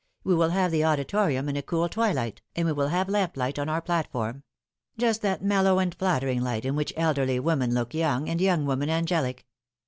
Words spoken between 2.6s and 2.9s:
we will